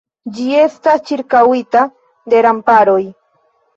[0.37, 1.83] Ĝi estas ĉirkaŭita
[2.35, 3.01] de remparoj.